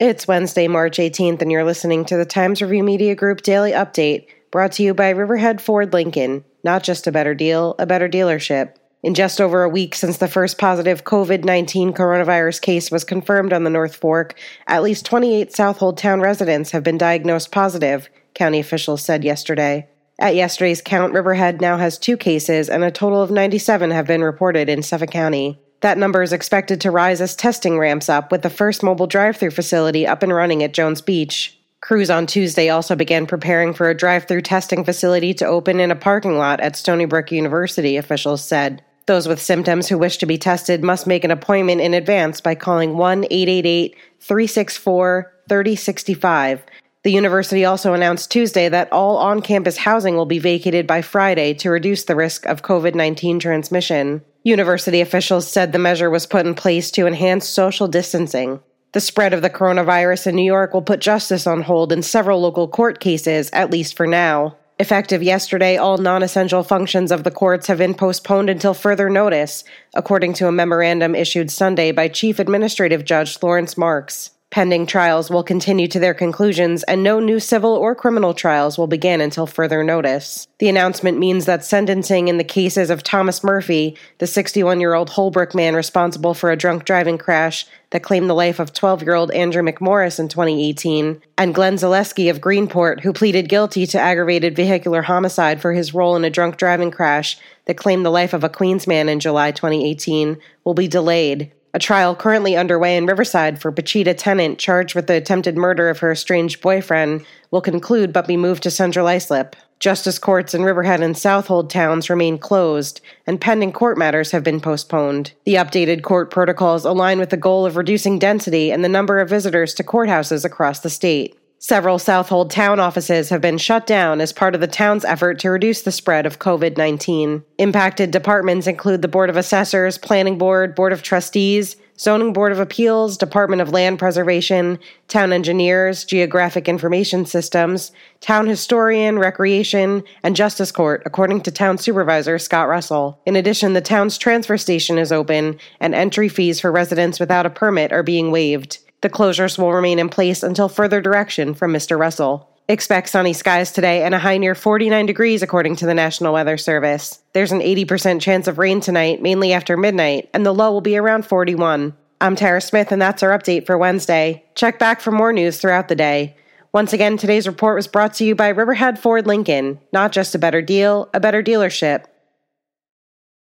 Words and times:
It's 0.00 0.28
Wednesday, 0.28 0.68
March 0.68 0.98
18th, 0.98 1.42
and 1.42 1.50
you're 1.50 1.64
listening 1.64 2.04
to 2.04 2.16
the 2.16 2.24
Times 2.24 2.62
Review 2.62 2.84
Media 2.84 3.16
Group 3.16 3.42
Daily 3.42 3.72
Update, 3.72 4.28
brought 4.52 4.70
to 4.72 4.84
you 4.84 4.94
by 4.94 5.10
Riverhead 5.10 5.60
Ford 5.60 5.92
Lincoln. 5.92 6.44
Not 6.62 6.84
just 6.84 7.08
a 7.08 7.12
better 7.12 7.34
deal, 7.34 7.74
a 7.80 7.86
better 7.86 8.08
dealership. 8.08 8.76
In 9.02 9.14
just 9.14 9.40
over 9.40 9.64
a 9.64 9.68
week 9.68 9.96
since 9.96 10.18
the 10.18 10.28
first 10.28 10.56
positive 10.56 11.02
COVID 11.02 11.42
19 11.42 11.94
coronavirus 11.94 12.60
case 12.60 12.92
was 12.92 13.02
confirmed 13.02 13.52
on 13.52 13.64
the 13.64 13.70
North 13.70 13.96
Fork, 13.96 14.38
at 14.68 14.84
least 14.84 15.04
28 15.04 15.52
Southold 15.52 15.98
Town 15.98 16.20
residents 16.20 16.70
have 16.70 16.84
been 16.84 16.96
diagnosed 16.96 17.50
positive, 17.50 18.08
county 18.34 18.60
officials 18.60 19.02
said 19.02 19.24
yesterday. 19.24 19.88
At 20.20 20.36
yesterday's 20.36 20.80
count, 20.80 21.12
Riverhead 21.12 21.60
now 21.60 21.76
has 21.76 21.98
two 21.98 22.16
cases, 22.16 22.68
and 22.68 22.84
a 22.84 22.92
total 22.92 23.20
of 23.20 23.32
97 23.32 23.90
have 23.90 24.06
been 24.06 24.22
reported 24.22 24.68
in 24.68 24.84
Suffolk 24.84 25.10
County. 25.10 25.58
That 25.80 25.98
number 25.98 26.22
is 26.22 26.32
expected 26.32 26.80
to 26.80 26.90
rise 26.90 27.20
as 27.20 27.36
testing 27.36 27.78
ramps 27.78 28.08
up, 28.08 28.32
with 28.32 28.42
the 28.42 28.50
first 28.50 28.82
mobile 28.82 29.06
drive 29.06 29.36
through 29.36 29.52
facility 29.52 30.06
up 30.06 30.22
and 30.22 30.34
running 30.34 30.62
at 30.62 30.74
Jones 30.74 31.00
Beach. 31.00 31.56
Crews 31.80 32.10
on 32.10 32.26
Tuesday 32.26 32.68
also 32.68 32.96
began 32.96 33.26
preparing 33.26 33.72
for 33.72 33.88
a 33.88 33.96
drive 33.96 34.26
through 34.26 34.42
testing 34.42 34.84
facility 34.84 35.32
to 35.34 35.46
open 35.46 35.78
in 35.78 35.92
a 35.92 35.96
parking 35.96 36.36
lot 36.36 36.58
at 36.60 36.74
Stony 36.74 37.04
Brook 37.04 37.30
University, 37.30 37.96
officials 37.96 38.42
said. 38.42 38.82
Those 39.06 39.28
with 39.28 39.40
symptoms 39.40 39.88
who 39.88 39.96
wish 39.96 40.18
to 40.18 40.26
be 40.26 40.36
tested 40.36 40.82
must 40.82 41.06
make 41.06 41.24
an 41.24 41.30
appointment 41.30 41.80
in 41.80 41.94
advance 41.94 42.40
by 42.40 42.56
calling 42.56 42.96
1 42.96 43.24
888 43.30 43.96
364 44.20 45.32
3065. 45.48 46.62
The 47.04 47.12
university 47.12 47.64
also 47.64 47.94
announced 47.94 48.30
Tuesday 48.30 48.68
that 48.68 48.92
all 48.92 49.16
on 49.16 49.40
campus 49.40 49.78
housing 49.78 50.16
will 50.16 50.26
be 50.26 50.40
vacated 50.40 50.86
by 50.86 51.00
Friday 51.00 51.54
to 51.54 51.70
reduce 51.70 52.04
the 52.04 52.16
risk 52.16 52.44
of 52.46 52.62
COVID 52.62 52.94
19 52.94 53.38
transmission. 53.38 54.20
University 54.48 55.00
officials 55.02 55.46
said 55.46 55.72
the 55.72 55.78
measure 55.78 56.08
was 56.08 56.26
put 56.26 56.46
in 56.46 56.54
place 56.54 56.90
to 56.92 57.06
enhance 57.06 57.46
social 57.46 57.86
distancing. 57.86 58.60
The 58.92 59.00
spread 59.00 59.34
of 59.34 59.42
the 59.42 59.50
coronavirus 59.50 60.28
in 60.28 60.36
New 60.36 60.42
York 60.44 60.72
will 60.72 60.82
put 60.82 61.00
justice 61.00 61.46
on 61.46 61.62
hold 61.62 61.92
in 61.92 62.02
several 62.02 62.40
local 62.40 62.66
court 62.66 62.98
cases, 62.98 63.50
at 63.52 63.70
least 63.70 63.94
for 63.94 64.06
now. 64.06 64.56
Effective 64.78 65.22
yesterday, 65.22 65.76
all 65.76 65.98
non 65.98 66.22
essential 66.22 66.62
functions 66.62 67.12
of 67.12 67.24
the 67.24 67.30
courts 67.30 67.66
have 67.66 67.78
been 67.78 67.94
postponed 67.94 68.48
until 68.48 68.72
further 68.72 69.10
notice, 69.10 69.64
according 69.94 70.32
to 70.34 70.48
a 70.48 70.52
memorandum 70.52 71.14
issued 71.14 71.50
Sunday 71.50 71.92
by 71.92 72.08
Chief 72.08 72.38
Administrative 72.38 73.04
Judge 73.04 73.42
Lawrence 73.42 73.76
Marks. 73.76 74.30
Pending 74.50 74.86
trials 74.86 75.30
will 75.30 75.42
continue 75.42 75.86
to 75.88 76.00
their 76.00 76.14
conclusions, 76.14 76.82
and 76.84 77.02
no 77.02 77.20
new 77.20 77.38
civil 77.38 77.72
or 77.74 77.94
criminal 77.94 78.32
trials 78.32 78.78
will 78.78 78.86
begin 78.86 79.20
until 79.20 79.46
further 79.46 79.84
notice. 79.84 80.48
The 80.58 80.70
announcement 80.70 81.18
means 81.18 81.44
that 81.44 81.66
sentencing 81.66 82.28
in 82.28 82.38
the 82.38 82.44
cases 82.44 82.88
of 82.88 83.02
Thomas 83.02 83.44
Murphy, 83.44 83.94
the 84.16 84.26
61 84.26 84.80
year 84.80 84.94
old 84.94 85.10
Holbrook 85.10 85.54
man 85.54 85.74
responsible 85.74 86.32
for 86.32 86.50
a 86.50 86.56
drunk 86.56 86.86
driving 86.86 87.18
crash 87.18 87.66
that 87.90 88.02
claimed 88.02 88.30
the 88.30 88.34
life 88.34 88.58
of 88.58 88.72
12 88.72 89.02
year 89.02 89.14
old 89.14 89.30
Andrew 89.32 89.62
McMorris 89.62 90.18
in 90.18 90.28
2018, 90.28 91.20
and 91.36 91.54
Glenn 91.54 91.74
Zaleski 91.74 92.30
of 92.30 92.40
Greenport, 92.40 93.00
who 93.00 93.12
pleaded 93.12 93.50
guilty 93.50 93.86
to 93.86 94.00
aggravated 94.00 94.56
vehicular 94.56 95.02
homicide 95.02 95.60
for 95.60 95.74
his 95.74 95.92
role 95.92 96.16
in 96.16 96.24
a 96.24 96.30
drunk 96.30 96.56
driving 96.56 96.90
crash 96.90 97.36
that 97.66 97.76
claimed 97.76 98.04
the 98.04 98.10
life 98.10 98.32
of 98.32 98.44
a 98.44 98.48
Queens 98.48 98.86
man 98.86 99.10
in 99.10 99.20
July 99.20 99.52
2018, 99.52 100.38
will 100.64 100.74
be 100.74 100.88
delayed. 100.88 101.52
A 101.74 101.78
trial 101.78 102.16
currently 102.16 102.56
underway 102.56 102.96
in 102.96 103.04
Riverside 103.04 103.60
for 103.60 103.70
Pachita 103.70 104.14
Tennant, 104.14 104.58
charged 104.58 104.94
with 104.94 105.06
the 105.06 105.14
attempted 105.14 105.56
murder 105.56 105.90
of 105.90 105.98
her 105.98 106.12
estranged 106.12 106.62
boyfriend, 106.62 107.26
will 107.50 107.60
conclude 107.60 108.12
but 108.12 108.26
be 108.26 108.36
moved 108.36 108.62
to 108.62 108.70
Central 108.70 109.06
Islip. 109.06 109.54
Justice 109.78 110.18
courts 110.18 110.54
in 110.54 110.64
Riverhead 110.64 111.02
and 111.02 111.16
Southold 111.16 111.70
towns 111.70 112.10
remain 112.10 112.38
closed, 112.38 113.00
and 113.26 113.40
pending 113.40 113.72
court 113.72 113.96
matters 113.96 114.32
have 114.32 114.42
been 114.42 114.60
postponed. 114.60 115.32
The 115.44 115.54
updated 115.54 116.02
court 116.02 116.30
protocols 116.30 116.84
align 116.84 117.18
with 117.20 117.30
the 117.30 117.36
goal 117.36 117.64
of 117.64 117.76
reducing 117.76 118.18
density 118.18 118.72
and 118.72 118.82
the 118.82 118.88
number 118.88 119.20
of 119.20 119.28
visitors 119.28 119.74
to 119.74 119.84
courthouses 119.84 120.44
across 120.44 120.80
the 120.80 120.90
state. 120.90 121.38
Several 121.60 121.98
Southold 121.98 122.52
town 122.52 122.78
offices 122.78 123.30
have 123.30 123.40
been 123.40 123.58
shut 123.58 123.84
down 123.84 124.20
as 124.20 124.32
part 124.32 124.54
of 124.54 124.60
the 124.60 124.68
town's 124.68 125.04
effort 125.04 125.40
to 125.40 125.50
reduce 125.50 125.82
the 125.82 125.90
spread 125.90 126.24
of 126.24 126.38
COVID 126.38 126.76
19. 126.76 127.42
Impacted 127.58 128.12
departments 128.12 128.68
include 128.68 129.02
the 129.02 129.08
Board 129.08 129.28
of 129.28 129.36
Assessors, 129.36 129.98
Planning 129.98 130.38
Board, 130.38 130.76
Board 130.76 130.92
of 130.92 131.02
Trustees, 131.02 131.74
Zoning 131.98 132.32
Board 132.32 132.52
of 132.52 132.60
Appeals, 132.60 133.16
Department 133.16 133.60
of 133.60 133.72
Land 133.72 133.98
Preservation, 133.98 134.78
Town 135.08 135.32
Engineers, 135.32 136.04
Geographic 136.04 136.68
Information 136.68 137.26
Systems, 137.26 137.90
Town 138.20 138.46
Historian, 138.46 139.18
Recreation, 139.18 140.04
and 140.22 140.36
Justice 140.36 140.70
Court, 140.70 141.02
according 141.06 141.40
to 141.40 141.50
Town 141.50 141.76
Supervisor 141.76 142.38
Scott 142.38 142.68
Russell. 142.68 143.20
In 143.26 143.34
addition, 143.34 143.72
the 143.72 143.80
town's 143.80 144.16
transfer 144.16 144.56
station 144.56 144.96
is 144.96 145.10
open, 145.10 145.58
and 145.80 145.92
entry 145.92 146.28
fees 146.28 146.60
for 146.60 146.70
residents 146.70 147.18
without 147.18 147.46
a 147.46 147.50
permit 147.50 147.92
are 147.92 148.04
being 148.04 148.30
waived. 148.30 148.78
The 149.00 149.10
closures 149.10 149.58
will 149.58 149.72
remain 149.72 149.98
in 149.98 150.08
place 150.08 150.42
until 150.42 150.68
further 150.68 151.00
direction 151.00 151.54
from 151.54 151.72
Mr. 151.72 151.98
Russell. 151.98 152.48
Expect 152.68 153.08
sunny 153.08 153.32
skies 153.32 153.70
today 153.70 154.02
and 154.02 154.14
a 154.14 154.18
high 154.18 154.38
near 154.38 154.54
49 154.54 155.06
degrees, 155.06 155.42
according 155.42 155.76
to 155.76 155.86
the 155.86 155.94
National 155.94 156.34
Weather 156.34 156.58
Service. 156.58 157.20
There's 157.32 157.52
an 157.52 157.60
80% 157.60 158.20
chance 158.20 158.48
of 158.48 158.58
rain 158.58 158.80
tonight, 158.80 159.22
mainly 159.22 159.52
after 159.52 159.76
midnight, 159.76 160.28
and 160.34 160.44
the 160.44 160.52
low 160.52 160.72
will 160.72 160.80
be 160.80 160.96
around 160.96 161.24
41. 161.24 161.94
I'm 162.20 162.36
Tara 162.36 162.60
Smith, 162.60 162.90
and 162.90 163.00
that's 163.00 163.22
our 163.22 163.30
update 163.30 163.64
for 163.64 163.78
Wednesday. 163.78 164.44
Check 164.56 164.80
back 164.80 165.00
for 165.00 165.12
more 165.12 165.32
news 165.32 165.60
throughout 165.60 165.86
the 165.86 165.94
day. 165.94 166.36
Once 166.72 166.92
again, 166.92 167.16
today's 167.16 167.46
report 167.46 167.76
was 167.76 167.86
brought 167.86 168.12
to 168.14 168.24
you 168.24 168.34
by 168.34 168.48
Riverhead 168.48 168.98
Ford 168.98 169.26
Lincoln. 169.26 169.78
Not 169.92 170.12
just 170.12 170.34
a 170.34 170.38
better 170.38 170.60
deal, 170.60 171.08
a 171.14 171.20
better 171.20 171.42
dealership. 171.42 172.04